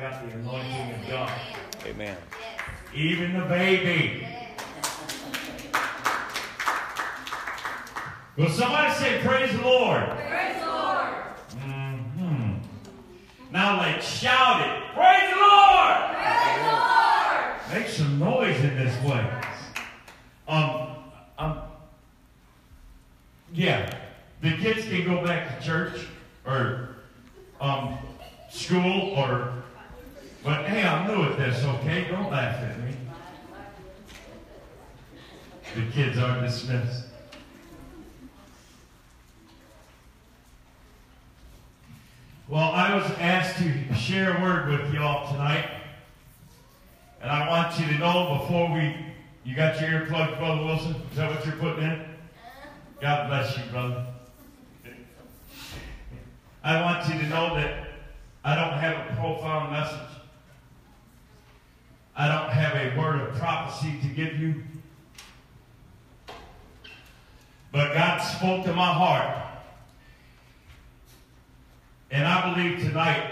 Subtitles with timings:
[0.00, 1.40] them girls have flat got the anointing of God.
[1.86, 2.16] Amen.
[2.94, 4.26] Even the baby.
[8.36, 10.08] Will somebody say, Praise the Lord?
[10.08, 11.08] Praise the Lord.
[11.60, 12.54] hmm
[13.52, 14.94] Now let's shout it.
[14.94, 15.96] Praise the Lord!
[16.14, 17.74] Praise the Lord.
[17.74, 19.44] Make some noise in this place.
[20.48, 20.96] Um,
[21.38, 21.60] um,
[23.52, 23.98] yeah,
[24.42, 26.06] the kids can go back to church
[26.46, 26.96] or
[27.60, 27.98] um,
[28.50, 29.52] school or,
[30.42, 32.06] but hey, I'm new at this, okay?
[32.10, 32.94] Don't laugh at me.
[35.76, 37.04] The kids are dismissed.
[42.48, 45.70] Well, I was asked to share a word with y'all tonight.
[47.22, 48.96] And I want you to know before we,
[49.44, 50.96] you got your earplugs, Brother Wilson?
[51.10, 52.04] Is that what you're putting in?
[53.00, 54.06] God bless you, brother.
[56.64, 57.88] I want you to know that
[58.44, 59.98] I don't have a profound message.
[62.16, 64.62] I don't have a word of prophecy to give you.
[67.72, 69.36] But God spoke to my heart.
[72.10, 73.30] And I believe tonight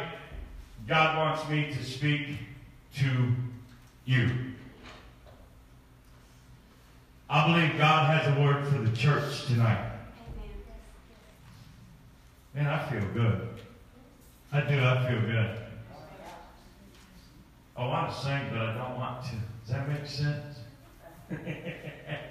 [0.86, 2.38] God wants me to speak
[2.96, 3.34] to
[4.04, 4.30] you.
[7.28, 9.92] I believe God has a word for the church tonight.
[12.54, 13.48] Man, I feel good.
[14.52, 15.58] I do, I feel good.
[17.76, 19.30] Oh, I want to sing, but I don't want to.
[19.66, 20.58] Does that make sense?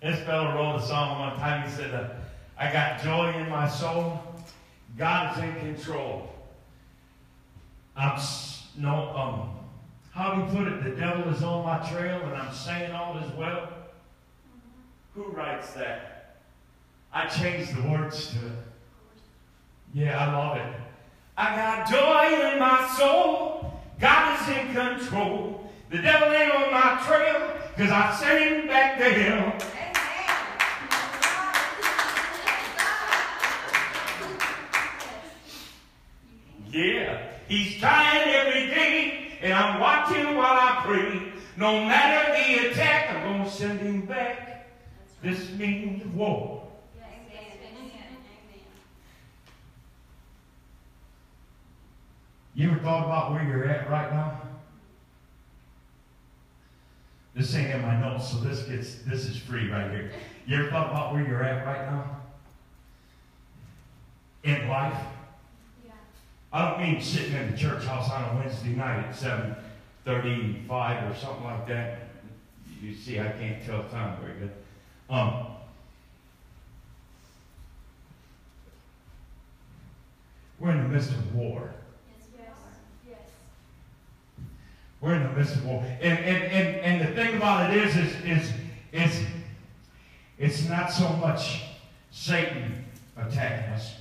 [0.00, 1.68] this fellow wrote a song one time.
[1.68, 2.08] He said, uh,
[2.58, 4.20] I got joy in my soul.
[4.96, 6.28] God is in control.
[7.96, 8.18] I'm
[8.78, 9.50] no, um,
[10.12, 10.84] how do you put it?
[10.84, 13.68] The devil is on my trail and I'm saying all is well.
[15.14, 16.36] Who writes that?
[17.12, 18.52] I changed the words to it.
[19.92, 20.80] Yeah, I love it.
[21.36, 23.80] I got joy in my soul.
[24.00, 25.70] God is in control.
[25.90, 29.79] The devil ain't on my trail because I sent him back to hell.
[36.72, 41.32] Yeah, he's trying every day, and I'm watching while I pray.
[41.56, 44.68] No matter the attack, I'm going to send him back.
[45.22, 46.68] This means war.
[52.54, 54.42] You ever thought about where you're at right now?
[57.34, 60.10] This ain't in my notes, so this gets this is free right here.
[60.46, 62.20] You ever thought about where you're at right now?
[64.44, 64.96] In life?
[66.52, 71.14] I don't mean sitting in the church house on a Wednesday night at 7.35 or
[71.14, 72.08] something like that.
[72.82, 74.50] You see, I can't tell time very good.
[75.08, 75.46] Um,
[80.58, 81.70] we're in the midst of war.
[83.08, 83.18] Yes.
[85.00, 85.84] We're in the midst of war.
[86.00, 88.52] And, and, and, and the thing about it is, is, is,
[88.92, 89.26] is
[90.38, 91.64] it's not so much
[92.10, 92.84] Satan
[93.16, 93.99] attacking us.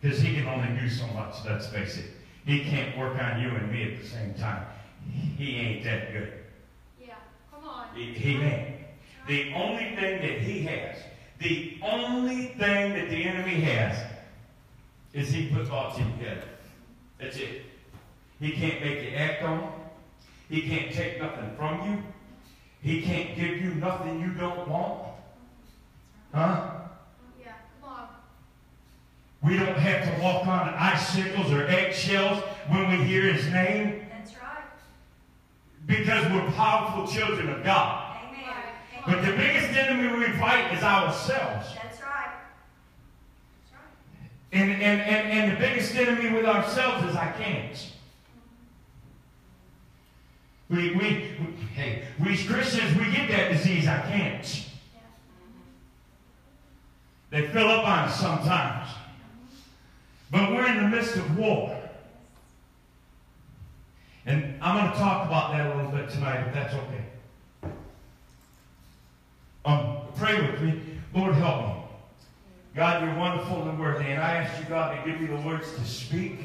[0.00, 2.10] Because he can only do so much, let's face it.
[2.46, 4.64] He can't work on you and me at the same time.
[5.36, 6.32] He ain't that good.
[7.00, 7.14] Yeah,
[7.52, 7.86] come on.
[7.94, 8.76] He, he ain't.
[9.26, 10.96] The only thing that he has,
[11.38, 13.96] the only thing that the enemy has,
[15.12, 16.44] is he put thoughts in your head.
[17.18, 17.62] That's it.
[18.40, 19.72] He can't make you act on.
[20.48, 22.02] He can't take nothing from you.
[22.82, 25.08] He can't give you nothing you don't want.
[26.32, 26.69] Huh?
[29.42, 29.50] Yeah, come on.
[29.50, 34.32] We don't have to walk on icicles or eggshells when we hear his name That's
[34.36, 34.64] right.
[35.86, 38.16] because we're powerful children of God.
[38.28, 38.54] Amen.
[39.06, 41.74] But the biggest enemy we fight is ourselves.
[41.74, 42.32] That's right.
[43.62, 44.30] That's right.
[44.52, 47.92] And, and, and, and the biggest enemy with ourselves is I can't.
[50.68, 54.66] We, we, we, hey, we as Christians, we get that disease, I can't.
[57.30, 58.88] They fill up on us sometimes.
[60.30, 61.76] But we're in the midst of war.
[64.26, 67.72] And I'm going to talk about that a little bit tonight, if that's okay.
[69.64, 70.80] Um, pray with me.
[71.14, 71.74] Lord, help me.
[72.74, 74.04] God, you're wonderful and worthy.
[74.04, 76.38] And I ask you, God, to give me the words to speak,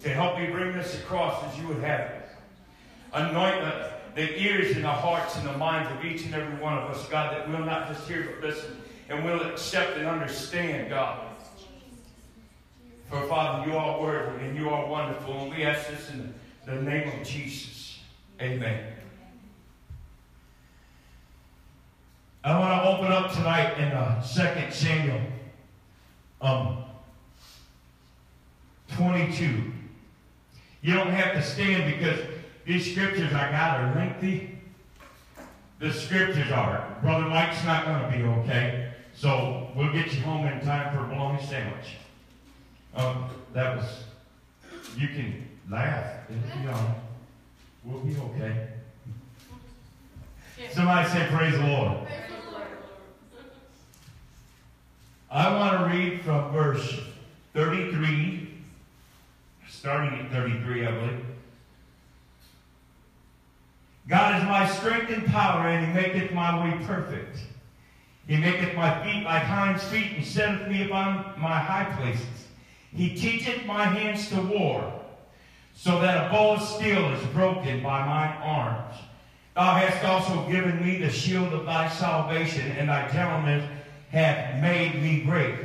[0.00, 2.28] to help me bring this across as you would have it.
[3.14, 6.76] Anoint the, the ears and the hearts and the minds of each and every one
[6.76, 8.76] of us, God, that we'll not just hear but listen,
[9.08, 11.27] and we'll accept and understand, God.
[13.08, 16.34] For Father, you are worthy and you are wonderful, and we ask this in
[16.66, 18.00] the name of Jesus.
[18.40, 18.84] Amen.
[22.44, 25.20] I want to open up tonight in uh, 2 Samuel
[26.42, 26.84] um,
[28.92, 29.72] 22.
[30.82, 32.20] You don't have to stand because
[32.66, 34.58] these scriptures I got are lengthy.
[35.78, 36.96] The scriptures are.
[37.02, 38.92] Brother Mike's not going to be okay.
[39.14, 41.96] So we'll get you home in time for a bologna sandwich.
[42.98, 44.04] Um, that was,
[44.96, 46.04] you can laugh.
[46.28, 46.94] It'll be all right.
[47.84, 48.68] We'll be okay.
[50.72, 52.06] Somebody say, Praise the Lord.
[52.06, 52.66] Praise the Lord.
[55.30, 56.98] I want to read from verse
[57.54, 58.48] 33,
[59.68, 61.24] starting at 33, I believe.
[64.08, 67.38] God is my strength and power, and he maketh my way perfect.
[68.26, 72.47] He maketh my feet like hinds' feet, and setteth me upon my high places.
[72.94, 74.92] He teacheth my hands to war,
[75.74, 78.96] so that a bow of steel is broken by mine arms.
[79.54, 83.68] Thou hast also given me the shield of thy salvation, and thy gentleness
[84.10, 85.56] hath made me great.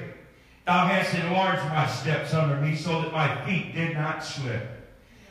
[0.65, 4.67] Thou hast enlarged my steps under me, so that my feet did not slip.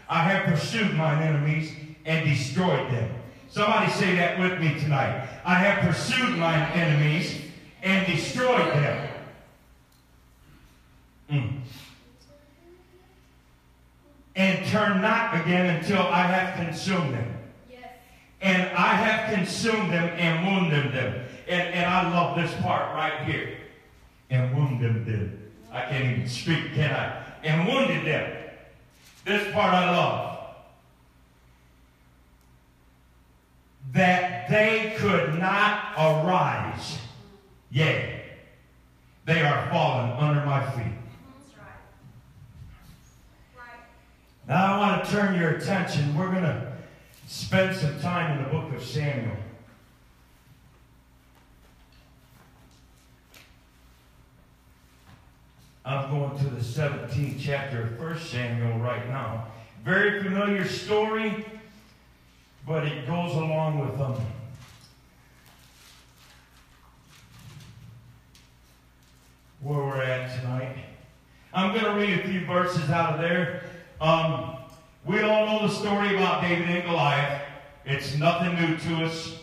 [0.08, 1.72] I have pursued mine enemies
[2.04, 3.10] and destroyed them.
[3.48, 5.28] Somebody say that with me tonight.
[5.44, 7.40] I have pursued mine enemies
[7.82, 9.11] and destroyed them.
[11.32, 11.60] Mm.
[14.36, 17.34] And turn not again until I have consumed them.
[17.70, 17.84] Yes.
[18.40, 21.24] And I have consumed them and wounded them.
[21.48, 23.56] And, and I love this part right here.
[24.30, 25.38] And wounded them.
[25.72, 27.24] I can't even speak, can I?
[27.42, 28.36] And wounded them.
[29.24, 30.38] This part I love.
[33.92, 36.98] That they could not arise.
[37.70, 38.22] Yea,
[39.24, 40.84] they are fallen under my feet.
[40.84, 41.66] That's right.
[43.56, 43.80] Right.
[44.48, 46.16] Now I want to turn your attention.
[46.16, 46.72] We're going to
[47.26, 49.36] spend some time in the book of Samuel.
[55.84, 59.46] I'm going to the 17th chapter of 1 Samuel right now.
[59.84, 61.44] Very familiar story,
[62.66, 64.14] but it goes along with them.
[69.62, 70.76] where we're at tonight.
[71.54, 73.62] I'm going to read a few verses out of there.
[74.02, 74.56] Um,
[75.06, 77.42] we all know the story about David and Goliath.
[77.84, 79.38] It's nothing new to us.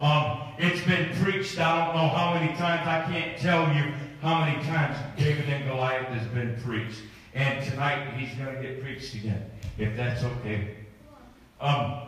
[0.00, 1.60] Um, it's been preached.
[1.60, 2.88] I don't know how many times.
[2.88, 7.02] I can't tell you how many times David and Goliath has been preached.
[7.34, 9.48] And tonight he's going to get preached again,
[9.78, 10.74] if that's okay.
[11.60, 12.02] Um,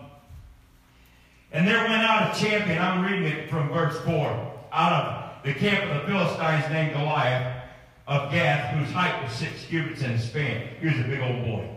[1.53, 2.83] and there went out a champion.
[2.83, 4.61] I'm reading it from verse 4.
[4.73, 7.63] Out of the camp of the Philistines named Goliath
[8.09, 10.67] of Gath, whose height was six cubits in span.
[10.81, 11.69] He was a big old boy.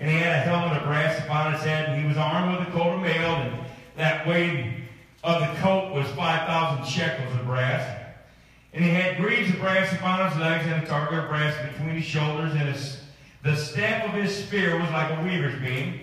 [0.00, 2.68] And he had a helmet of brass upon his head, and he was armed with
[2.68, 3.64] a coat of mail, and
[3.96, 4.74] that weight
[5.22, 8.02] of the coat was 5,000 shekels of brass.
[8.72, 11.96] And he had greaves of brass upon his legs, and a target of brass between
[11.96, 13.00] his shoulders, and his,
[13.42, 16.00] the staff of his spear was like a weaver's beam.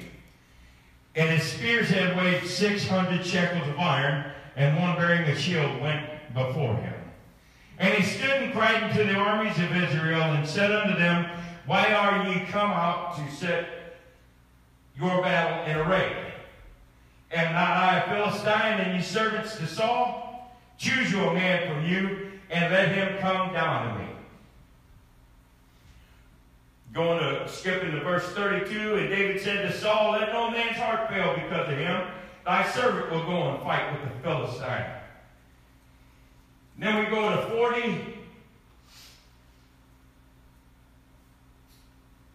[1.15, 6.09] And his spear's head weighed 600 shekels of iron, and one bearing a shield went
[6.33, 6.93] before him.
[7.77, 11.29] And he stood and cried unto the armies of Israel, and said unto them,
[11.65, 13.67] Why are ye come out to set
[14.97, 16.33] your battle in array?
[17.31, 20.51] Am not I a Philistine, and ye servants to Saul?
[20.77, 24.09] Choose you a man from you, and let him come down to me.
[26.93, 31.09] Going to skip into verse 32, and David said to Saul, Let no man's heart
[31.09, 32.07] fail because of him.
[32.43, 34.91] Thy servant will go and fight with the Philistine.
[36.77, 38.20] Then we go to 40.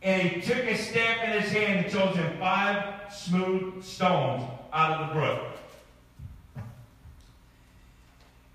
[0.02, 5.00] And he took a staff in his hand and chose him five smooth stones out
[5.00, 5.42] of the brook.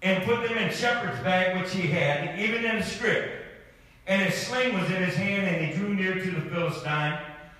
[0.01, 3.31] And put them in shepherd's bag which he had, even in a scrip.
[4.07, 7.19] And his sling was in his hand, and he drew near to the Philistine.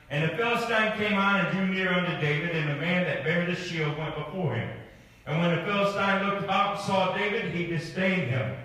[0.10, 3.46] And the Philistine came on and drew near unto David, and the man that bare
[3.46, 4.70] the shield went before him.
[5.26, 8.56] And when the Philistine looked about and saw David, he disdained him,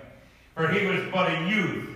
[0.55, 1.89] for he was but a youth,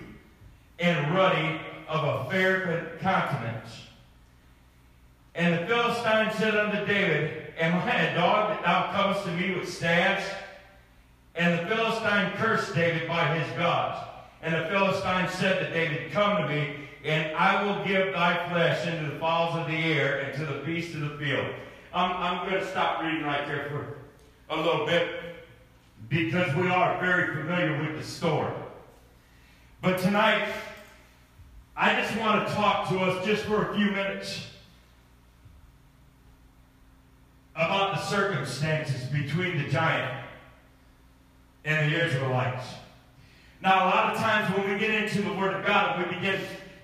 [0.78, 3.82] and ruddy of a fair countenance.
[5.34, 9.54] And the Philistine said unto David, Am I a dog that thou comest to me
[9.54, 10.24] with staves?
[11.34, 14.08] And the Philistine cursed David by his gods.
[14.42, 16.74] And the Philistine said to David, Come to me,
[17.04, 20.60] and I will give thy flesh into the fowls of the air and to the
[20.64, 21.46] beasts of the field.
[21.94, 25.08] I'm, I'm going to stop reading right there for a little bit
[26.08, 28.52] because we are very familiar with the story.
[29.80, 30.48] But tonight,
[31.76, 34.46] I just want to talk to us just for a few minutes
[37.54, 40.24] about the circumstances between the giant
[41.64, 42.66] and the Israelites.
[43.62, 46.40] Now, a lot of times when we get into the Word of God, we begin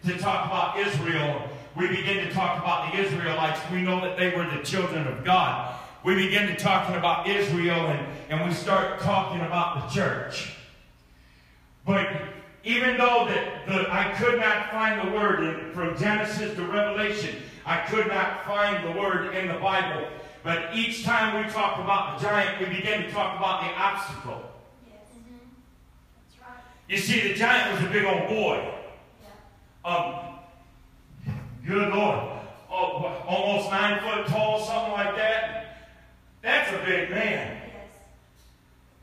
[0.07, 4.35] to talk about Israel, we begin to talk about the Israelites, we know that they
[4.35, 5.75] were the children of God.
[6.04, 10.54] We begin to talking about Israel and, and we start talking about the church.
[11.85, 12.09] But
[12.65, 17.37] even though that the, I could not find the word in, from Genesis to Revelation,
[17.65, 20.09] I could not find the word in the Bible.
[20.43, 24.43] But each time we talk about the giant, we begin to talk about the obstacle.
[24.87, 24.97] Yes.
[26.27, 26.59] That's right.
[26.88, 28.73] You see, the giant was a big old boy.
[29.85, 29.91] Yeah.
[29.91, 31.35] Um,
[31.67, 32.35] good Lord.
[32.71, 35.88] Oh, almost nine foot tall, something like that.
[36.43, 37.61] That's a big man.
[37.67, 37.88] Yes.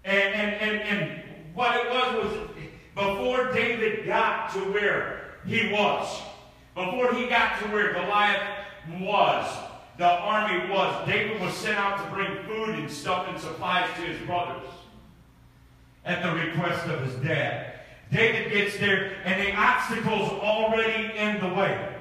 [0.05, 1.21] And, and, and, and
[1.53, 2.54] what it was was
[2.95, 6.21] before David got to where he was,
[6.73, 8.41] before he got to where Goliath
[8.99, 9.57] was,
[9.97, 14.01] the army was, David was sent out to bring food and stuff and supplies to
[14.01, 14.67] his brothers
[16.05, 17.73] at the request of his dad.
[18.11, 21.95] David gets there, and the obstacle's already in the way.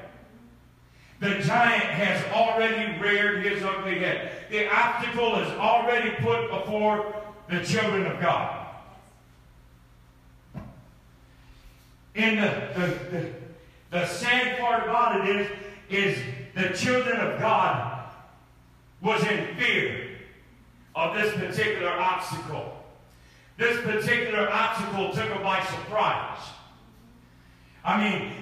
[1.21, 4.31] The giant has already reared his ugly head.
[4.51, 7.15] The obstacle is already put before
[7.49, 8.64] the children of God.
[12.15, 13.33] And the, the, the,
[13.91, 15.49] the sad part about it is,
[15.91, 16.19] is
[16.55, 18.09] the children of God
[19.03, 20.11] was in fear
[20.95, 22.85] of this particular obstacle.
[23.57, 26.39] This particular obstacle took them by surprise.
[27.85, 28.33] I mean,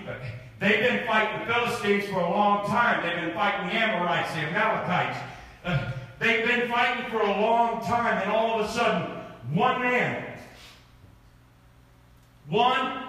[0.60, 3.02] they've been fighting the Philistines for a long time.
[3.02, 5.18] They've been fighting the Amorites, the Amalekites.
[5.64, 9.18] Uh, they've been fighting for a long time, and all of a sudden,
[9.52, 10.24] one man,
[12.48, 13.01] one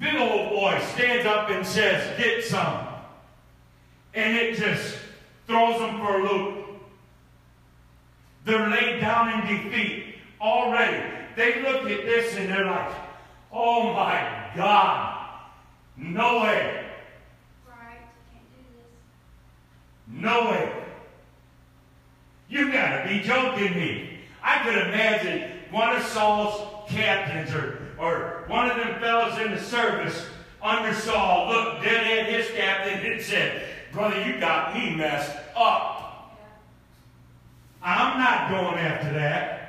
[0.00, 2.88] big old boy stands up and says, Get some.
[4.14, 4.96] And it just
[5.46, 6.66] throws them for a loop.
[8.44, 11.06] They're laid down in defeat already.
[11.36, 12.92] They look at this and they're like,
[13.52, 15.28] Oh my God,
[15.96, 16.86] no way,
[20.08, 20.72] no way.
[22.48, 24.18] You gotta be joking me.
[24.42, 29.60] I could imagine one of Saul's captains or, or one of them fellows in the
[29.60, 30.26] service
[30.62, 36.36] under Saul looked dead at his captain and said, Brother, you got me messed up.
[37.82, 39.60] I'm not going after that.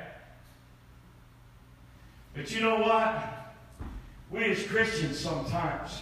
[2.34, 3.54] But you know what?
[4.30, 6.00] We as Christians sometimes,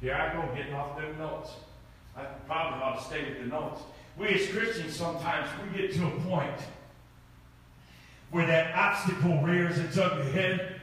[0.00, 1.52] here I go getting off them notes.
[2.16, 3.80] I probably ought to stay with the notes.
[4.18, 6.60] We as Christians sometimes we get to a point
[8.30, 10.79] where that obstacle rears its ugly head,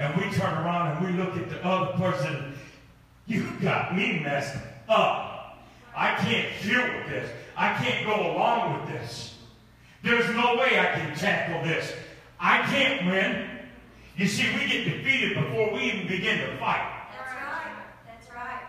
[0.00, 2.54] and we turn around and we look at the other person.
[3.26, 4.56] You got me messed
[4.88, 5.58] up.
[5.94, 7.30] I can't deal with this.
[7.54, 9.36] I can't go along with this.
[10.02, 11.92] There's no way I can tackle this.
[12.40, 13.46] I can't win.
[14.16, 16.90] You see, we get defeated before we even begin to fight.
[17.18, 17.72] That's right.
[18.06, 18.62] That's right.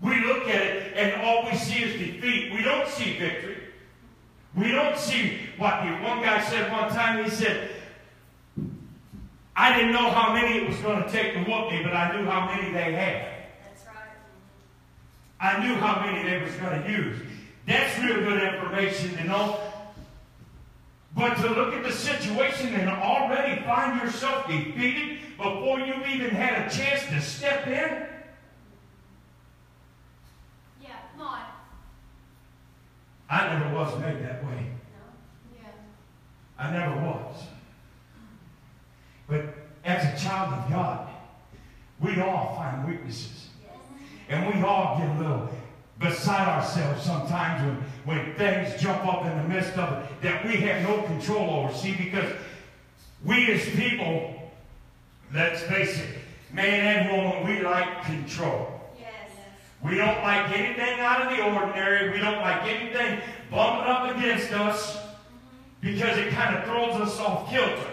[0.00, 2.52] We look at it and all we see is defeat.
[2.52, 3.56] We don't see victory.
[4.54, 7.24] We don't see what the one guy said one time.
[7.24, 7.70] He said,
[9.60, 12.16] I didn't know how many it was going to take to whoop me, but I
[12.16, 13.26] knew how many they had.
[13.62, 14.16] That's right.
[15.38, 17.18] I knew how many they was going to use.
[17.66, 19.60] That's real good information to know.
[21.14, 26.66] But to look at the situation and already find yourself defeated before you've even had
[26.66, 28.06] a chance to step in,
[30.80, 30.88] Yeah.
[31.12, 31.42] Come on.
[33.28, 34.70] I never was made that way.
[34.96, 35.60] No.
[35.60, 35.68] Yeah.
[36.58, 37.44] I never was.
[39.30, 41.08] But as a child of God,
[42.00, 43.48] we all find weaknesses.
[44.28, 45.48] And we all get a little
[45.98, 47.62] beside ourselves sometimes
[48.04, 51.50] when, when things jump up in the midst of it that we have no control
[51.50, 51.74] over.
[51.74, 52.32] See, because
[53.24, 54.50] we as people,
[55.32, 56.08] let's face it,
[56.52, 58.80] man and woman, we like control.
[58.98, 59.30] Yes.
[59.84, 62.10] We don't like anything out of the ordinary.
[62.10, 63.20] We don't like anything
[63.50, 65.06] bumping up against us mm-hmm.
[65.80, 67.89] because it kind of throws us off kilter.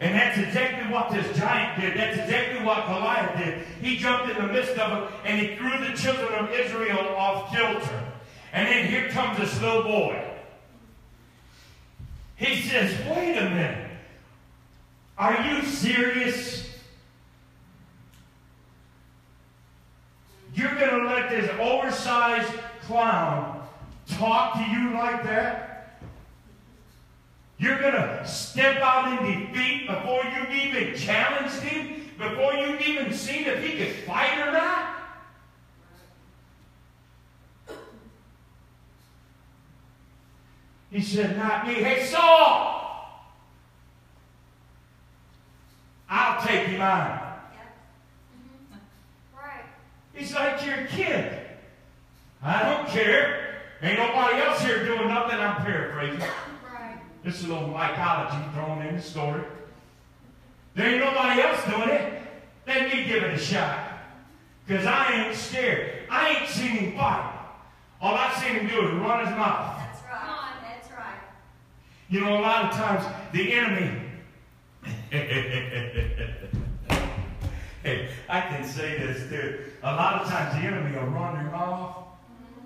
[0.00, 1.96] And that's exactly what this giant did.
[1.96, 3.64] That's exactly what Goliath did.
[3.82, 7.52] He jumped in the midst of them and he threw the children of Israel off
[7.52, 8.04] kilter.
[8.52, 10.24] And then here comes this little boy.
[12.36, 13.90] He says, Wait a minute.
[15.18, 16.70] Are you serious?
[20.54, 22.52] You're going to let this oversized
[22.82, 23.66] clown
[24.06, 25.67] talk to you like that?
[27.58, 32.08] You're going to step out in defeat before you've even challenged him?
[32.16, 34.94] Before you've even seen if he could fight or not?
[40.90, 41.74] He said, Not me.
[41.74, 42.76] Hey, Saul!
[46.08, 47.50] I'll take him out.
[47.52, 47.60] Yeah.
[48.72, 49.36] Mm-hmm.
[49.36, 50.54] Right.
[50.54, 51.40] like you're kid.
[52.42, 53.60] I don't care.
[53.82, 55.38] Ain't nobody else here doing nothing.
[55.38, 56.22] I'm paraphrasing.
[57.28, 57.34] Right.
[57.34, 59.42] This is a little mythology thrown in the story.
[60.74, 62.22] There ain't nobody else doing it.
[62.66, 63.98] Let me give it a shot.
[64.66, 66.08] Because I ain't scared.
[66.10, 67.34] I ain't seen him fight.
[68.00, 69.76] All I've seen him do is run his mouth.
[69.78, 70.52] That's right.
[70.62, 71.20] That's right.
[72.08, 74.02] You know, a lot of times the enemy.
[77.82, 79.64] hey, I can say this too.
[79.82, 82.64] A lot of times the enemy will run their mouth, mm-hmm.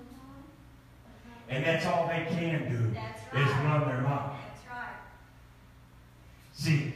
[1.49, 4.33] and that's all they can do That's is run their mouth.
[6.53, 6.93] See,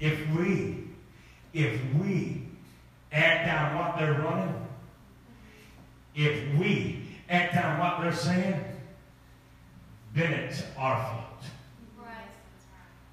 [0.00, 0.84] if we,
[1.52, 2.42] if we
[3.12, 4.54] act down what they're running,
[6.14, 8.64] if we act down what they're saying,
[10.14, 11.42] then it's our fault.
[11.98, 12.14] Right.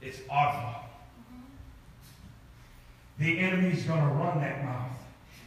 [0.02, 0.86] It's our fault.
[1.32, 3.24] Mm-hmm.
[3.24, 4.92] The enemy's going to run that mouth.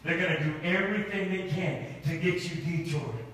[0.04, 3.24] They're going to do everything they can to get you detoured,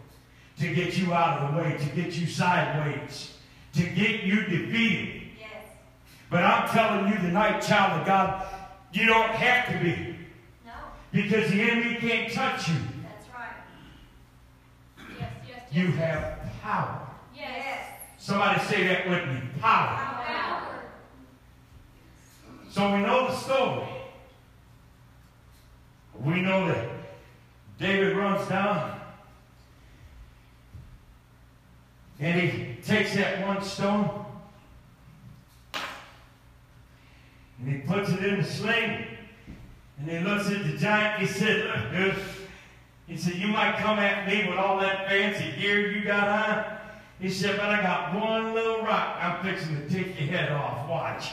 [0.58, 3.33] to get you out of the way, to get you sideways,
[3.76, 5.22] to get you defeated.
[5.38, 5.64] Yes.
[6.30, 8.46] But I'm telling you tonight, child of God,
[8.92, 10.16] you don't have to be
[10.64, 10.72] No.
[11.12, 12.76] because the enemy can't touch you.
[13.02, 13.56] That's right.
[15.18, 15.72] Yes, yes, yes.
[15.72, 17.00] You have power.
[17.34, 17.86] Yes.
[18.18, 19.96] Somebody say that with me power.
[20.24, 20.82] Power.
[22.70, 23.86] So we know the story.
[26.20, 26.88] We know that
[27.78, 29.00] David runs down
[32.20, 34.24] and he takes that one stone
[37.58, 39.06] and he puts it in the sling
[39.98, 41.20] and he looks at the giant.
[41.20, 42.22] He said, Look, dude.
[43.06, 46.64] He said, You might come at me with all that fancy gear you got on.
[47.20, 50.88] He said, But I got one little rock I'm fixing to take your head off.
[50.88, 51.30] Watch.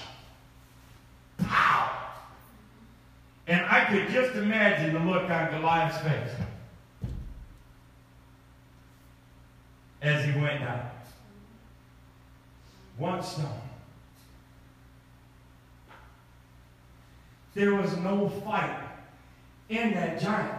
[1.38, 1.98] Pow!
[3.48, 6.32] And I could just imagine the look on Goliath's face
[10.02, 10.90] as he went down.
[12.98, 13.62] One stone.
[17.54, 18.80] There was no fight
[19.70, 20.52] in that giant.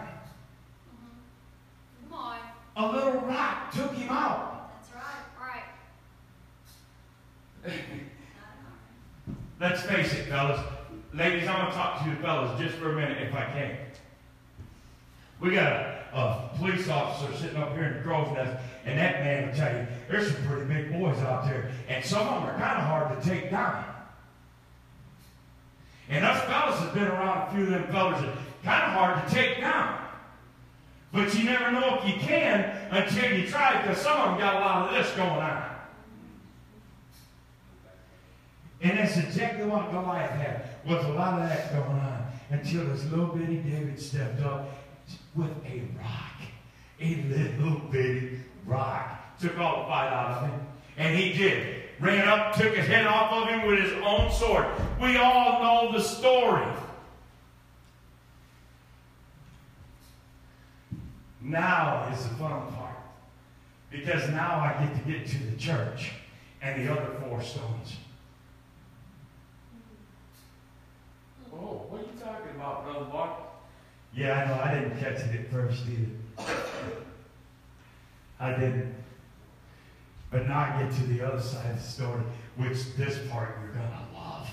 [0.90, 2.10] Mm-hmm.
[2.10, 2.38] Come on.
[2.76, 4.72] A little rock took him out.
[4.74, 5.24] That's right.
[5.40, 5.46] All
[7.68, 7.80] right.
[9.60, 10.60] Let's face it, fellas.
[11.14, 13.76] Ladies, I'm going to talk to you fellas just for a minute if I can.
[15.40, 19.24] We got a, a police officer sitting up here in the crow's nest, and that
[19.24, 22.50] man will tell you, there's some pretty big boys out there, and some of them
[22.50, 23.84] are kind of hard to take down.
[26.08, 29.28] And us fellas have been around a few of them fellas that kind of hard
[29.28, 29.98] to take down.
[31.12, 34.56] But you never know if you can until you try, because some of them got
[34.56, 35.68] a lot of this going on.
[38.80, 43.04] And that's exactly what Goliath had, was a lot of that going on until this
[43.10, 44.68] little bitty David stepped up
[45.36, 46.40] with a rock.
[47.00, 49.38] A little bitty rock.
[49.40, 50.60] Took all the fight out of him.
[50.96, 51.82] And he did.
[52.00, 54.66] Ran up, took his head off of him with his own sword.
[55.00, 56.66] We all know the story.
[61.40, 62.96] Now is the fun part.
[63.90, 66.12] Because now I get to get to the church
[66.60, 67.96] and the other four stones.
[71.52, 73.30] Oh, what are you talking about, Brother Mark?
[74.14, 74.62] Yeah, I know.
[74.62, 76.46] I didn't catch it at first either.
[78.42, 78.92] I didn't.
[80.32, 82.22] But now I get to the other side of the story,
[82.56, 84.48] which this part you're going to love.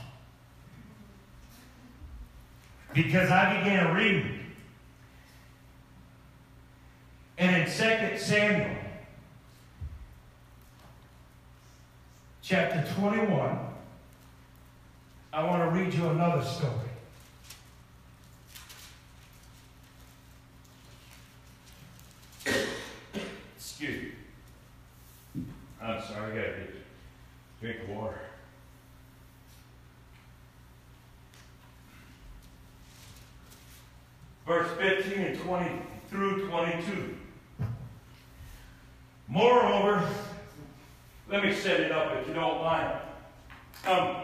[2.94, 4.40] Because I began reading.
[7.40, 8.76] And in 2 Samuel,
[12.44, 13.58] chapter 21,
[15.34, 16.90] I want to read you another story.
[23.80, 24.04] Excuse
[25.36, 25.44] me.
[25.90, 28.20] I'm sorry, I got to get a drink of water.
[34.46, 37.18] Verse 15 and 20 through 22.
[39.28, 40.08] Moreover,
[41.28, 43.00] let me set it up if you don't mind.
[43.88, 44.16] Um,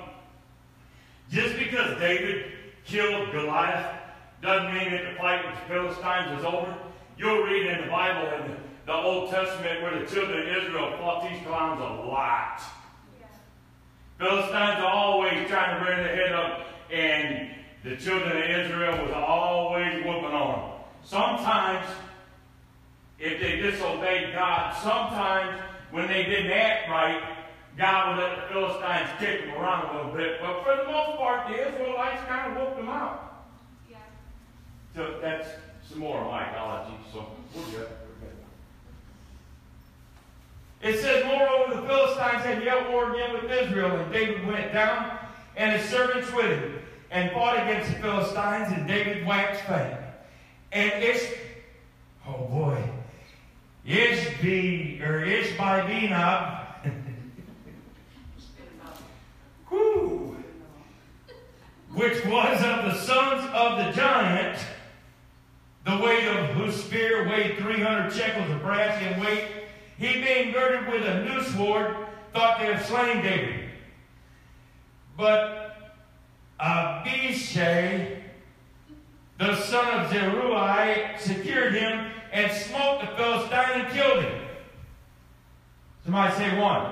[1.31, 2.51] just because David
[2.85, 3.99] killed Goliath
[4.41, 6.75] doesn't mean that the fight with the Philistines is over.
[7.17, 10.97] You'll read in the Bible in the, the Old Testament where the children of Israel
[10.99, 12.61] fought these clowns a lot.
[13.19, 13.25] Yeah.
[14.19, 17.49] Philistines are always trying to bring their head up, and
[17.83, 20.71] the children of Israel was always whooping on them.
[21.03, 21.87] Sometimes,
[23.17, 25.59] if they disobeyed God, sometimes
[25.91, 27.21] when they didn't act right,
[27.77, 30.39] God would let the Philistines kick them around a little bit.
[30.41, 33.45] But for the most part, the Israelites kind of whooped them out.
[33.89, 33.97] Yeah.
[34.95, 35.49] So that's
[35.89, 37.89] some more mythology, so we're good.
[40.85, 45.17] It says, Moreover, the Philistines had yet war again with Israel, and David went down,
[45.57, 49.97] and his servants with him, and fought against the Philistines, and David waxed faint.
[50.71, 51.27] And Ish,
[52.27, 52.87] oh boy,
[53.87, 56.67] Ishbi, or Ishbi-Benob,
[59.69, 60.37] Whew.
[61.95, 64.59] which was of the sons of the giant,
[65.83, 69.64] the weight of whose spear weighed 300 shekels of brass in weight,
[69.97, 71.95] he being girded with a new sword,
[72.33, 73.69] thought they had slain David.
[75.17, 75.95] But
[76.59, 78.21] Abishai,
[79.39, 84.41] the son of Zeruiah, secured him and smote the Philistine and killed him.
[86.03, 86.81] Somebody say one.
[86.81, 86.91] One.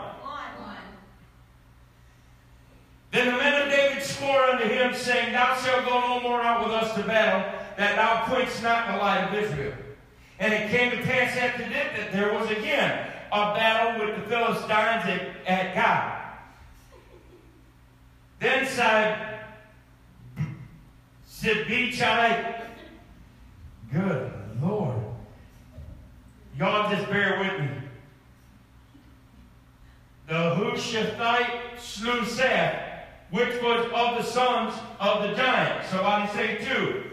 [0.61, 0.77] One.
[3.11, 6.65] Then the men of David swore unto him, saying, Thou shalt go no more out
[6.65, 9.73] with us to battle, that thou quench not the light of Israel.
[10.39, 14.29] And it came to pass after this that there was again a battle with the
[14.29, 16.19] Philistines at, at Gob.
[18.39, 19.39] Then said
[21.29, 22.61] Sibbechai,
[23.91, 24.97] good Lord.
[26.57, 27.75] Y'all just bear with me.
[30.27, 32.75] The Hushathite slew Seth,
[33.31, 35.85] which was of the sons of the giant.
[35.89, 37.03] Somebody say two.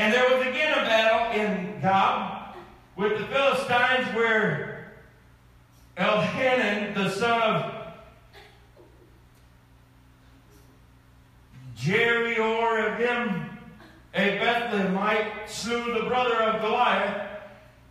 [0.00, 2.56] And there was again a battle in Gob
[2.96, 4.94] with the Philistines where
[5.98, 7.74] Elhanan, the son of
[11.76, 13.50] Jaareoregim,
[14.14, 17.28] a Bethlehemite, slew the brother of Goliath,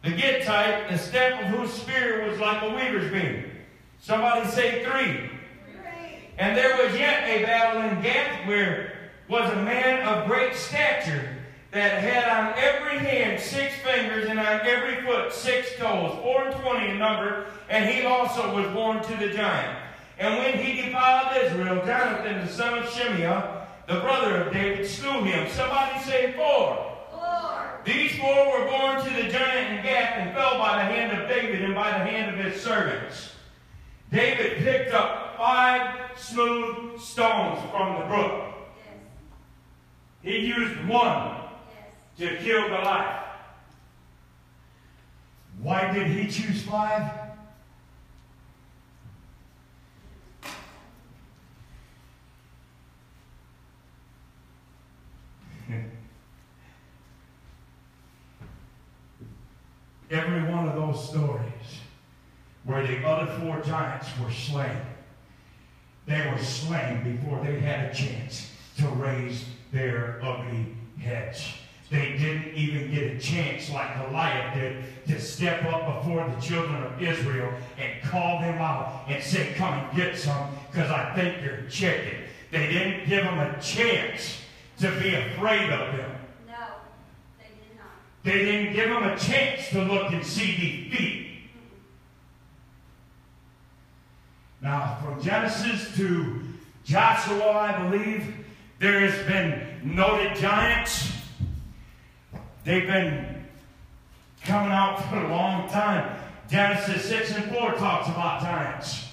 [0.03, 3.51] the Gittite, the stem of whose spear was like a weaver's beam.
[3.99, 5.29] Somebody say three.
[5.75, 6.29] Three.
[6.39, 11.35] And there was yet a battle in Gath where was a man of great stature
[11.71, 16.55] that had on every hand six fingers and on every foot six toes, four and
[16.61, 19.77] twenty in number, and he also was born to the giant.
[20.17, 25.23] And when he defiled Israel, Jonathan the son of Shimeah, the brother of David, slew
[25.23, 25.49] him.
[25.49, 26.97] Somebody say four.
[27.11, 27.81] Four.
[27.85, 31.29] These four were born to the giant in Gath and fell by the hand of
[31.29, 33.31] David and by the hand of his servants.
[34.11, 38.43] David picked up five smooth stones from the brook.
[38.83, 38.95] Yes.
[40.21, 41.38] He used one.
[42.19, 43.23] To kill Goliath.
[45.61, 47.09] Why did he choose five?
[60.11, 61.39] Every one of those stories
[62.65, 64.81] where the other four giants were slain,
[66.05, 71.53] they were slain before they had a chance to raise their ugly heads.
[71.89, 76.83] They didn't even get a chance like Goliath did to step up before the children
[76.83, 81.43] of Israel and call them out and say, come and get some because I think
[81.43, 82.25] you're chicken.
[82.51, 84.41] They didn't give them a chance
[84.79, 86.11] to be afraid of them.
[86.47, 86.53] No,
[87.39, 87.87] they did not.
[88.23, 90.51] They didn't give them a chance to look and see
[90.91, 91.25] defeat.
[94.61, 96.41] Now, from Genesis to
[96.83, 98.35] Joshua, I believe,
[98.79, 101.18] there has been noted giants.
[102.63, 103.45] They've been
[104.43, 106.17] coming out for a long time.
[106.49, 109.07] Genesis 6 and 4 talks about giants.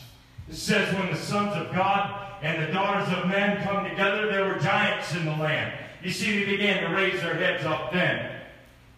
[0.48, 4.46] It says, when the sons of God and the daughters of men come together, there
[4.46, 5.72] were giants in the land.
[6.02, 8.30] You see, they began to raise their heads up then.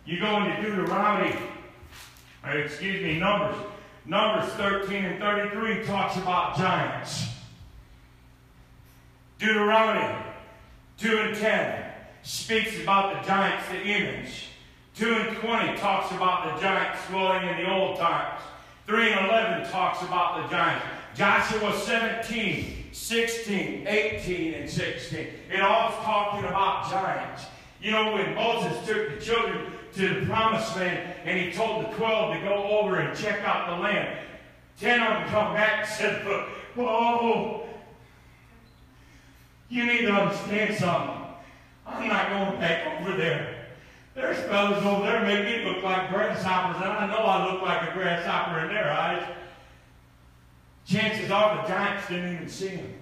[0.05, 1.35] You go into Deuteronomy,
[2.45, 3.57] or excuse me, Numbers.
[4.07, 7.29] Numbers 13 and 33 talks about giants.
[9.39, 10.15] Deuteronomy
[10.99, 11.88] 2 and 10
[12.23, 14.49] speaks about the giants, the image.
[14.97, 18.41] 2 and 20 talks about the giants dwelling in the old times.
[18.87, 20.85] 3 and 11 talks about the giants.
[21.15, 25.27] Joshua 17, 16, 18, and 16.
[25.53, 27.45] It all is talking about giants.
[27.81, 31.89] You know, when Moses took the children to the promised land and he told the
[31.97, 34.19] 12 to go over and check out the land,
[34.81, 36.25] 10 of them come back and said,
[36.75, 37.67] Whoa,
[39.69, 41.18] you need to understand something.
[41.89, 43.67] I'm not going back over there.
[44.15, 47.89] There's fellas over there make me look like grasshoppers, and I know I look like
[47.89, 49.23] a grasshopper in their eyes.
[50.87, 52.95] Chances are the giants didn't even see him.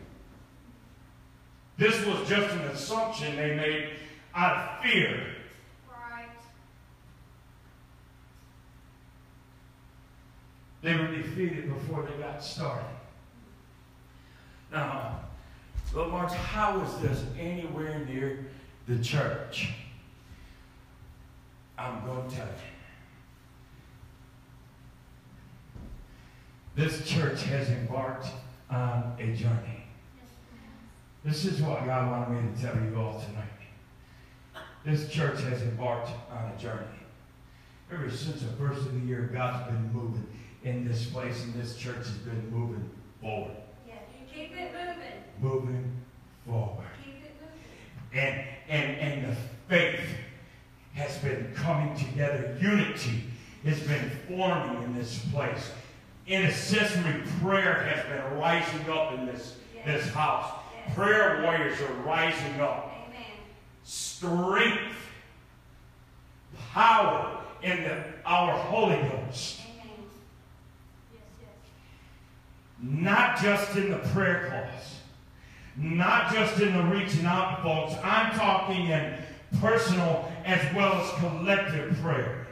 [1.78, 3.90] This was just an assumption they made
[4.34, 5.26] out of fear.
[5.88, 6.28] Right.
[10.82, 12.84] They were defeated before they got started.
[14.72, 15.20] Now,
[15.92, 18.46] Brother March, how is this anywhere near
[18.86, 19.72] the church?
[21.78, 22.52] I'm going to tell you.
[26.74, 28.26] This church has embarked
[28.70, 29.84] on a journey.
[31.24, 33.44] This is what God wanted me to tell you all tonight.
[34.84, 36.86] This church has embarked on a journey.
[37.90, 40.26] Ever since the first of the year, God's been moving
[40.64, 42.88] in this place, and this church has been moving
[43.20, 43.56] forward.
[43.86, 43.94] Yeah,
[44.32, 45.22] keep it moving.
[45.40, 45.92] Moving
[46.46, 46.86] forward.
[47.04, 48.24] Keep it moving.
[48.24, 49.36] And, and, and the
[49.68, 50.00] faith
[50.94, 52.56] has been coming together.
[52.60, 53.24] Unity
[53.64, 55.70] has been forming in this place.
[56.26, 60.52] Intercessory prayer has been rising up in this, this house.
[60.86, 60.94] Yes.
[60.94, 62.92] Prayer warriors are rising up.
[63.06, 63.24] Amen.
[63.84, 64.94] Strength,
[66.72, 69.60] power in the, our Holy Ghost.
[69.60, 71.50] Yes, yes.
[72.82, 75.00] Not just in the prayer class,
[75.76, 77.94] not just in the reaching out folks.
[78.02, 79.14] I'm talking in
[79.60, 82.46] personal as well as collective prayer.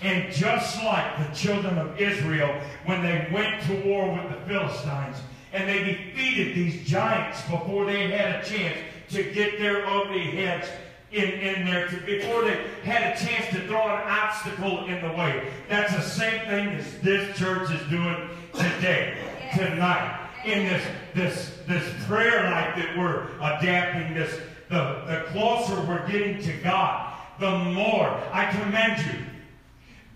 [0.00, 5.16] And just like the children of Israel, when they went to war with the Philistines,
[5.52, 8.76] and they defeated these giants before they had a chance
[9.10, 10.68] to get their ugly heads
[11.10, 15.12] in, in there, to, before they had a chance to throw an obstacle in the
[15.14, 15.50] way.
[15.68, 19.16] That's the same thing as this church is doing today,
[19.56, 24.14] tonight, in this this this prayer life that we're adapting.
[24.14, 29.24] This the the closer we're getting to God, the more I commend you.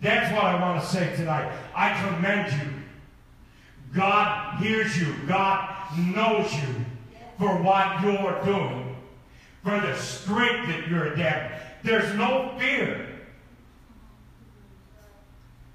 [0.00, 1.52] That's what I want to say tonight.
[1.74, 2.72] I commend you.
[3.94, 5.14] God hears you.
[5.26, 6.84] God knows you
[7.38, 8.96] for what you're doing,
[9.62, 11.58] for the strength that you're adapting.
[11.82, 13.08] There's no fear.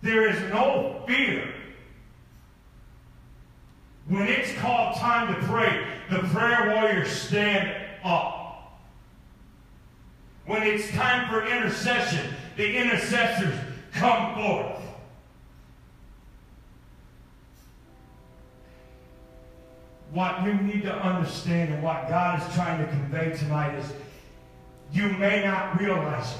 [0.02, 1.54] There is no fear.
[4.08, 8.80] When it's called time to pray, the prayer warriors stand up.
[10.46, 13.54] When it's time for intercession, the intercessors
[13.92, 14.82] come forth.
[20.12, 23.92] What you need to understand and what God is trying to convey tonight is
[24.94, 26.40] you may not realize it,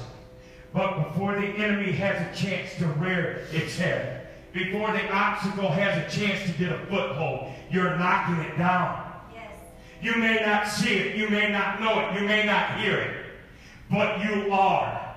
[0.72, 5.98] but before the enemy has a chance to rear its head, before the obstacle has
[5.98, 9.12] a chance to get a foothold, you're knocking it down.
[9.32, 9.50] Yes.
[10.00, 13.26] You may not see it, you may not know it, you may not hear it,
[13.90, 15.16] but you are.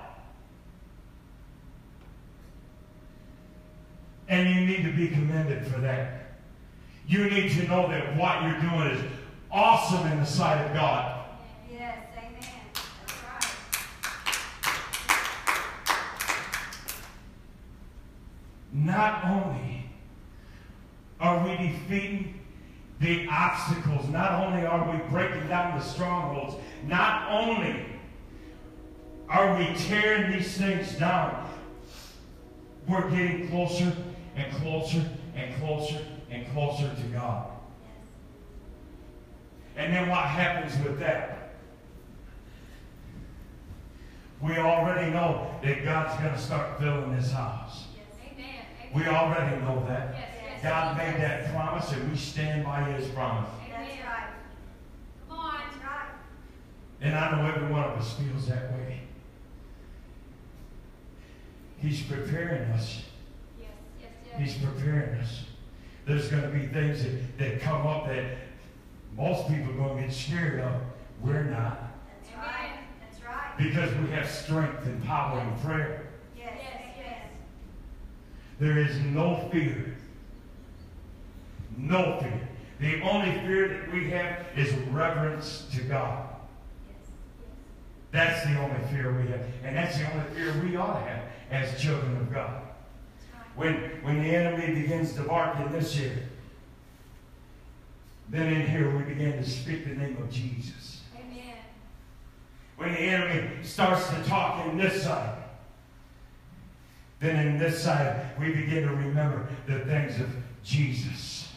[4.28, 6.36] And you need to be commended for that.
[7.06, 9.04] You need to know that what you're doing is
[9.50, 11.26] awesome in the sight of God.
[11.70, 11.98] Yes.
[12.16, 12.32] Amen.
[12.72, 13.56] That's right.
[18.72, 19.90] Not only
[21.20, 22.40] are we defeating
[23.02, 26.54] the obstacles, not only are we breaking down the strongholds,
[26.86, 27.84] not only
[29.28, 31.50] are we tearing these things down,
[32.86, 33.92] we're getting closer
[34.36, 35.98] and closer and closer
[36.30, 37.50] and closer to God.
[39.76, 41.54] And then what happens with that?
[44.40, 47.84] We already know that God's going to start filling this house.
[48.32, 48.64] Amen.
[48.94, 50.14] We already know that.
[50.14, 50.31] Yes, yes.
[50.62, 53.50] God made that promise and we stand by his promise.
[53.68, 54.30] That's right.
[55.28, 55.60] Come on.
[55.60, 56.08] That's right.
[57.00, 59.00] And I know every one of us feels that way.
[61.78, 63.02] He's preparing us.
[63.60, 63.70] Yes,
[64.00, 64.40] yes, yes.
[64.40, 65.42] He's preparing us.
[66.06, 68.24] There's going to be things that, that come up that
[69.16, 70.80] most people are going to get scared of.
[71.20, 71.90] We're not.
[72.06, 72.78] That's right.
[73.00, 73.58] That's right.
[73.58, 76.06] Because we have strength and power in prayer.
[76.36, 76.52] Yes.
[76.56, 77.18] Yes, yes.
[78.60, 79.96] There is no fear.
[81.76, 82.48] No fear.
[82.80, 86.28] The only fear that we have is reverence to God.
[88.10, 89.40] That's the only fear we have.
[89.64, 92.62] And that's the only fear we ought to have as children of God.
[93.54, 96.28] When, when the enemy begins to bark in this ear,
[98.28, 101.02] then in here we begin to speak the name of Jesus.
[101.14, 101.56] Amen.
[102.76, 105.36] When the enemy starts to talk in this side,
[107.20, 110.28] then in this side we begin to remember the things of
[110.64, 111.51] Jesus.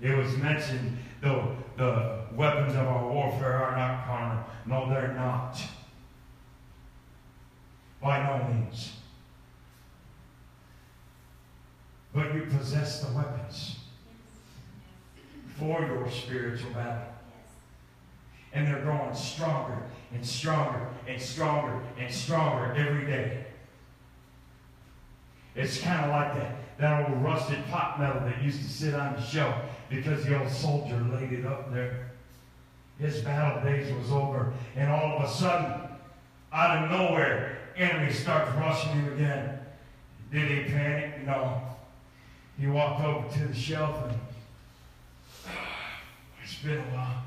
[0.00, 4.44] It was mentioned, though, the weapons of our warfare are not carnal.
[4.66, 5.60] No, they're not.
[8.00, 8.92] By no means.
[12.14, 13.76] But you possess the weapons
[15.58, 17.08] for your spiritual battle.
[18.52, 19.82] And they're growing stronger
[20.12, 23.46] and stronger and stronger and stronger every day.
[25.54, 29.14] It's kind of like that, that old rusted pot metal that used to sit on
[29.14, 29.54] the shelf
[29.90, 32.10] because the old soldier laid it up there.
[32.98, 35.88] His battle days was over, and all of a sudden,
[36.52, 39.60] out of nowhere, enemy starts rushing him again.
[40.32, 41.26] Did he panic?
[41.26, 41.62] No.
[42.58, 44.18] He walked over to the shelf and
[46.42, 47.22] it's been a while.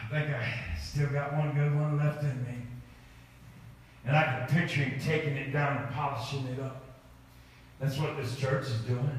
[0.00, 2.54] I think I still got one good one left in me.
[4.06, 6.83] And I can picture him taking it down and polishing it up.
[7.84, 9.18] That's what this church is doing.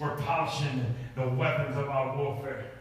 [0.00, 0.84] We're polishing
[1.14, 2.72] the weapons of our warfare.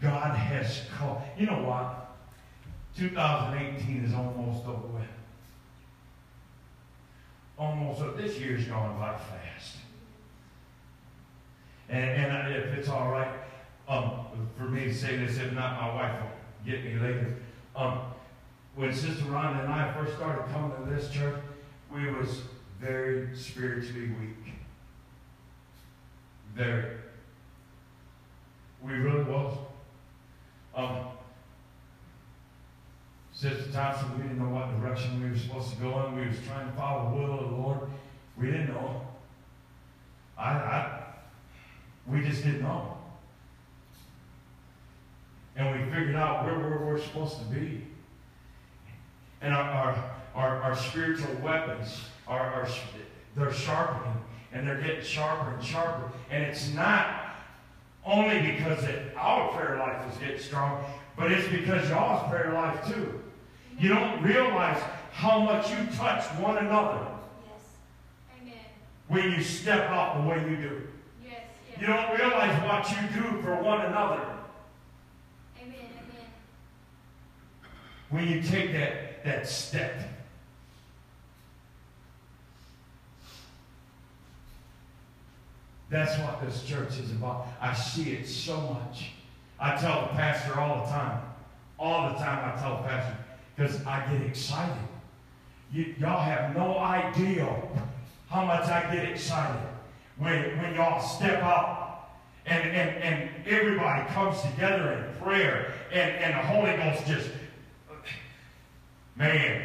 [0.00, 1.20] God has called.
[1.36, 2.16] You know what?
[2.96, 5.02] 2018 is almost over with.
[7.58, 8.22] Almost over.
[8.22, 9.76] This year's gone by fast.
[11.90, 13.34] And, and if it's all right
[13.86, 14.20] um,
[14.56, 17.36] for me to say this, if not, my wife will get me later.
[17.76, 18.00] Um,
[18.74, 21.40] when Sister Rhonda and I first started coming to this church,
[21.92, 22.42] we was
[22.80, 24.54] very spiritually weak.
[26.54, 26.96] Very.
[28.82, 29.58] We really was.
[30.74, 31.06] Um,
[33.32, 36.16] Sister Thompson, we didn't know what direction we were supposed to go in.
[36.16, 37.78] We was trying to follow the will of the Lord.
[38.36, 39.02] We didn't know.
[40.38, 41.00] I, I
[42.06, 42.96] we just didn't know.
[45.56, 47.86] And we figured out where, where we're supposed to be.
[49.42, 52.68] And our, our, our, our spiritual weapons are, are
[53.36, 54.12] they're sharpening
[54.52, 56.10] and they're getting sharper and sharper.
[56.30, 57.36] And it's not
[58.04, 60.84] only because it, our prayer life is getting strong,
[61.16, 63.20] but it's because y'all's prayer life too.
[63.78, 67.06] You don't realize how much you touch one another
[67.46, 67.62] Yes.
[68.42, 68.54] Amen.
[69.08, 70.82] when you step out the way you do.
[71.24, 71.40] Yes,
[71.80, 74.20] You don't realize what you do for one another
[75.60, 76.26] Amen, amen.
[78.10, 79.94] when you take that, that step.
[85.88, 87.48] That's what this church is about.
[87.60, 89.10] I see it so much.
[89.58, 91.20] I tell the pastor all the time.
[91.78, 93.16] All the time I tell the pastor
[93.56, 94.76] because I get excited.
[95.72, 97.46] You, y'all have no idea
[98.28, 99.60] how much I get excited
[100.18, 102.10] when, when y'all step out
[102.46, 107.30] and, and, and everybody comes together in prayer and, and the Holy Ghost just,
[109.20, 109.62] man.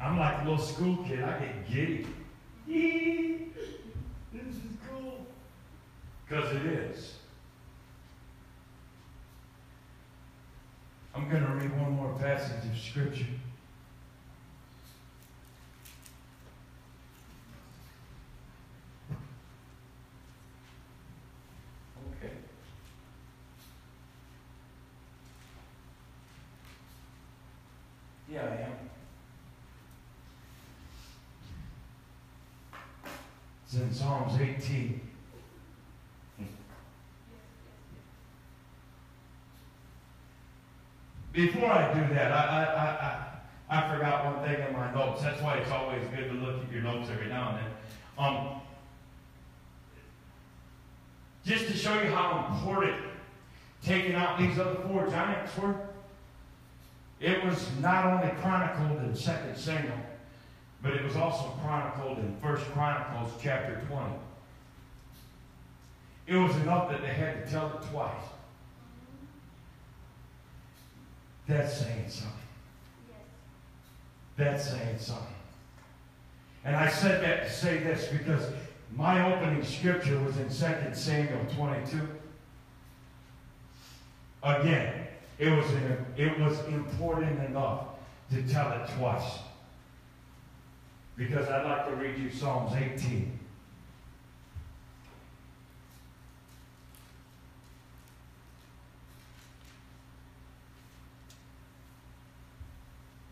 [0.00, 1.22] I'm like a little school kid.
[1.22, 2.06] I get giddy.
[4.30, 5.26] This is cool.
[6.28, 7.14] Because it is.
[11.14, 13.24] I'm going to read one more passage of Scripture.
[22.22, 22.32] Okay.
[28.30, 28.72] Yeah, I am.
[33.74, 34.98] In Psalms 18.
[41.32, 42.64] Before I do that, I,
[43.68, 45.22] I, I, I, forgot one thing in my notes.
[45.22, 47.72] That's why it's always good to look at your notes every now and then.
[48.16, 48.60] Um,
[51.44, 52.96] just to show you how important
[53.84, 55.74] taking out these other four giants were,
[57.20, 59.18] it was not only chronicled in 2
[59.54, 59.94] Samuel,
[60.82, 64.14] but it was also chronicled in 1 Chronicles chapter 20.
[66.26, 68.12] It was enough that they had to tell it twice.
[71.46, 72.32] That's saying something.
[74.36, 75.26] That's saying something.
[76.64, 78.44] And I said that to say this because
[78.94, 82.06] my opening scripture was in 2 Samuel 22.
[84.42, 85.06] Again,
[85.38, 85.66] it was,
[86.16, 87.84] it was important enough
[88.30, 89.38] to tell it twice.
[91.18, 93.36] Because I'd like to read you Psalms 18.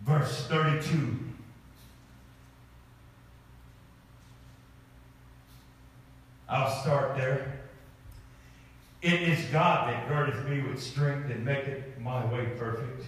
[0.03, 1.17] Verse 32.
[6.49, 7.61] I'll start there.
[9.01, 13.05] It is God that girdeth me with strength and maketh my way perfect.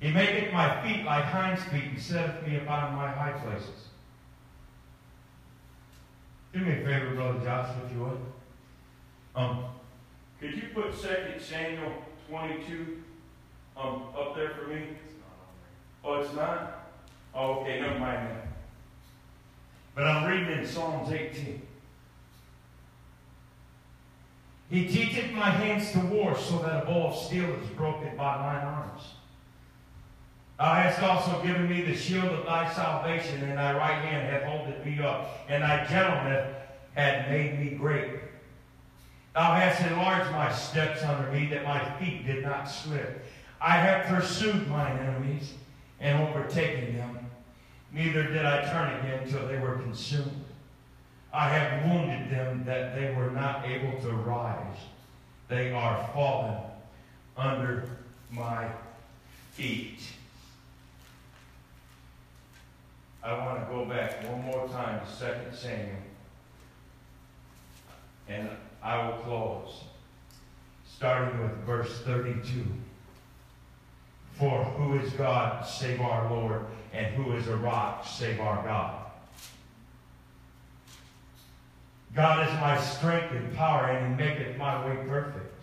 [0.00, 3.88] He maketh my feet like hinds feet and setteth me upon my high places.
[6.52, 8.18] Do me a favor, Brother Josh, if you would.
[9.34, 9.64] Um,
[10.40, 11.92] could you put 2 Samuel
[12.28, 13.02] 22
[13.76, 14.82] um, up there for me?
[15.04, 15.14] It's
[16.04, 16.90] Oh, it's not?
[17.34, 18.46] Oh, okay, never mind that.
[19.94, 21.60] But I'm reading in Psalms 18.
[24.70, 28.36] He teacheth my hands to war, so that a bow of steel is broken by
[28.38, 29.02] mine arms.
[30.58, 34.42] Thou hast also given me the shield of thy salvation, and thy right hand hath
[34.42, 36.52] holded me up, and thy gentleness
[36.94, 38.20] hath made me great.
[39.34, 43.24] Thou hast enlarged my steps under me, that my feet did not slip.
[43.60, 45.52] I have pursued mine enemies
[46.00, 47.30] and overtaken them.
[47.92, 50.44] Neither did I turn again till they were consumed.
[51.32, 54.76] I have wounded them that they were not able to rise.
[55.46, 56.56] They are fallen
[57.36, 57.88] under
[58.32, 58.68] my
[59.52, 60.00] feet.
[63.22, 65.96] I want to go back one more time to 2 Samuel.
[68.28, 68.48] And
[68.82, 69.84] I will close.
[70.86, 72.64] Starting with verse 32.
[74.34, 79.06] For who is God save our Lord, and who is a rock save our God?
[82.14, 85.54] God is my strength and power, and he maketh my way perfect.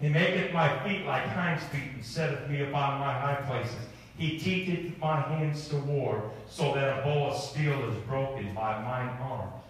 [0.00, 3.86] He maketh my feet like hinds feet, and setteth me upon my high places.
[4.16, 8.82] He teacheth my hands to war, so that a bow of steel is broken by
[8.82, 9.64] mine arms.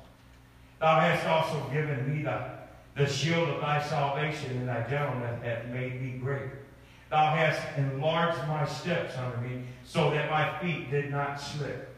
[0.80, 2.43] Thou hast also given me the,
[2.97, 6.51] the shield of thy salvation, and thy gentleness hath made me great.
[7.09, 11.95] Thou hast enlarged my steps under me, so that my feet did not slip.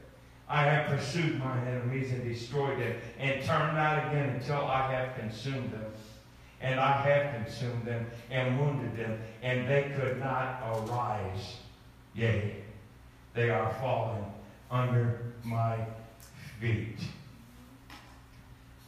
[0.48, 5.16] I have pursued mine enemies and destroyed them, and turned not again until I have
[5.18, 5.92] consumed them.
[6.60, 11.56] And I have consumed them and wounded them, and they could not arise.
[12.14, 12.62] Yea,
[13.34, 14.24] they are fallen
[14.70, 15.78] under my
[16.60, 16.98] feet.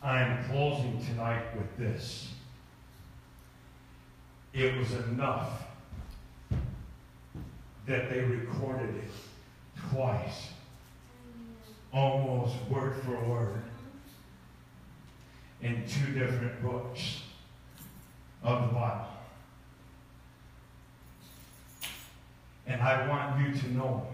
[0.00, 2.32] I am closing tonight with this.
[4.52, 5.64] It was enough
[7.86, 9.10] that they recorded it
[9.90, 10.50] twice,
[11.92, 13.62] almost word for word,
[15.62, 17.22] in two different books
[18.42, 19.15] of the Bible.
[22.66, 24.06] And I want you to know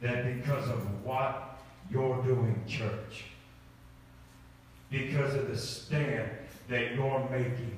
[0.00, 3.24] that because of what you're doing, church,
[4.90, 6.30] because of the stand
[6.68, 7.76] that you're making,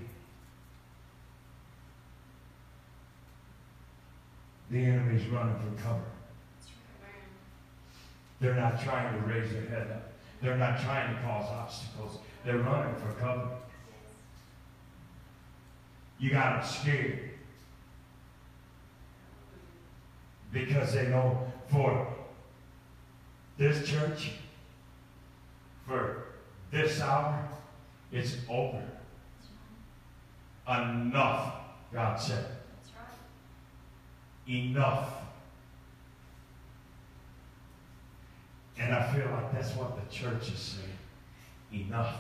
[4.71, 6.01] the enemy's running for cover.
[8.41, 10.13] They're not trying to raise their head up.
[10.41, 12.19] They're not trying to cause obstacles.
[12.45, 13.51] They're running for cover.
[16.19, 17.32] You got them scared.
[20.53, 22.07] Because they know for
[23.57, 24.33] this church,
[25.87, 26.25] for
[26.71, 27.49] this hour,
[28.11, 28.83] it's over.
[30.69, 31.55] Enough,
[31.93, 32.45] God said.
[32.45, 34.55] That's right.
[34.55, 35.15] Enough.
[38.79, 41.85] And I feel like that's what the church is saying.
[41.87, 42.15] Enough.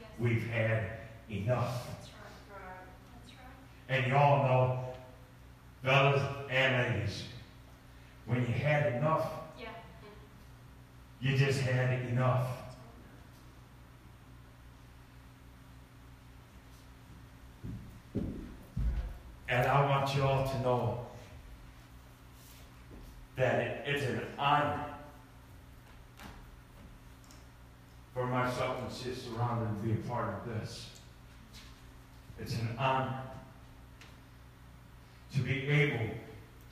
[0.00, 0.08] Yes.
[0.18, 0.90] We've had
[1.30, 1.86] enough.
[1.88, 2.60] That's right.
[2.60, 2.86] Right.
[3.24, 4.04] That's right.
[4.04, 4.84] And y'all know,
[5.82, 7.24] fellas and ladies,
[8.26, 9.68] when you had enough, Yeah.
[11.20, 12.46] you just had enough.
[19.48, 21.06] And I want you all to know
[23.36, 24.84] that it, it's an honor
[28.12, 30.88] for myself and Sister Rhonda to be a part of this.
[32.40, 33.22] It's an honor
[35.34, 36.14] to be able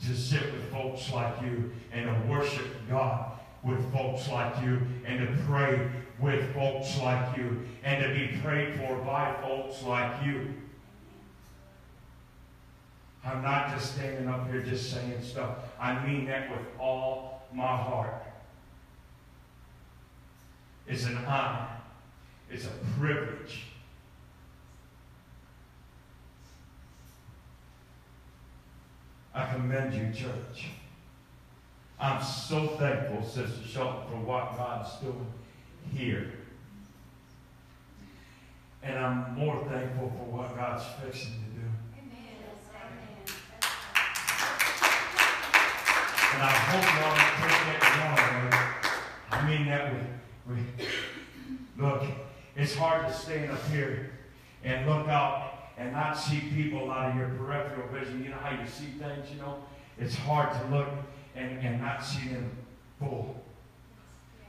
[0.02, 3.32] to sit with folks like you and to worship God
[3.62, 5.88] with folks like you and to pray
[6.18, 10.54] with folks like you and to be prayed for by folks like you.
[13.24, 15.56] I'm not just standing up here just saying stuff.
[15.80, 18.22] I mean that with all my heart.
[20.86, 21.68] It's an honor.
[22.50, 23.62] It's a privilege.
[29.34, 30.68] I commend you, church.
[31.98, 35.26] I'm so thankful, Sister Shelton, for what God's doing
[35.92, 36.30] here.
[38.82, 41.66] And I'm more thankful for what God's fixing to do.
[46.34, 47.16] And I hope y'all
[47.48, 49.40] take that wrong.
[49.40, 50.06] I mean that with,
[50.48, 50.88] with,
[51.78, 52.04] look,
[52.54, 54.10] it's hard to stand up here
[54.62, 58.22] and look out and not see people out of your peripheral vision.
[58.22, 59.58] You know how you see things, you know?
[59.98, 60.88] It's hard to look
[61.34, 62.50] and, and not see them
[62.98, 63.42] full.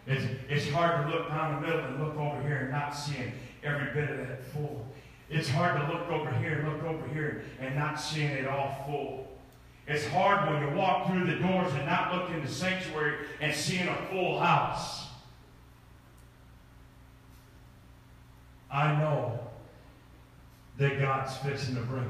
[0.07, 3.31] It's, it's hard to look down the middle and look over here and not seeing
[3.63, 4.85] every bit of that full.
[5.29, 8.83] It's hard to look over here and look over here and not seeing it all
[8.85, 9.27] full.
[9.87, 13.53] It's hard when you walk through the doors and not look in the sanctuary and
[13.53, 15.07] seeing a full house.
[18.71, 19.39] I know
[20.77, 22.09] that God's fixing to bring it.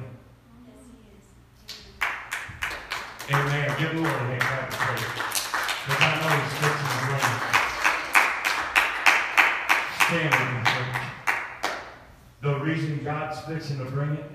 [0.65, 0.83] Yes,
[3.29, 3.39] he is.
[3.39, 3.75] Amen.
[3.79, 5.03] Give the Lord a hand clap of praise.
[5.85, 7.55] Because I know He's fixing to bring it.
[10.05, 10.99] Stand with me, church.
[12.41, 14.31] The reason God's fixing to bring it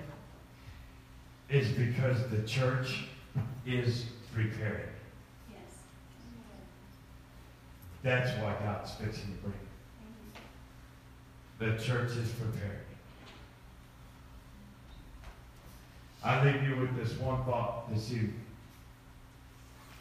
[1.49, 3.05] is because the church
[3.67, 4.89] is preparing.
[5.51, 5.59] Yes.
[8.03, 9.69] That's why God's fixing to bring it.
[11.59, 12.90] The church is preparing.
[16.23, 18.35] I leave you with this one thought this evening.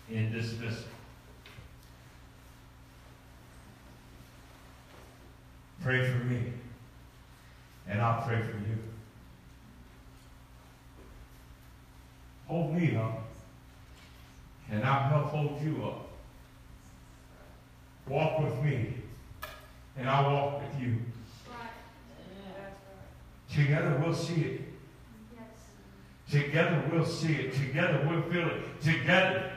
[0.09, 0.85] In dismissal.
[5.81, 6.51] Pray for me,
[7.87, 8.77] and I'll pray for you.
[12.47, 13.21] Hold me up,
[14.71, 16.09] and I'll help hold you up.
[18.07, 18.95] Walk with me,
[19.95, 20.97] and I'll walk with you.
[21.47, 21.69] Right.
[23.53, 24.68] Together we'll see it.
[26.31, 27.53] Together we'll see it.
[27.55, 28.81] Together we'll feel it.
[28.81, 29.51] Together